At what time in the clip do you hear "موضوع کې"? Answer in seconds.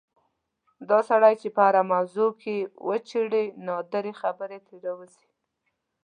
1.93-2.55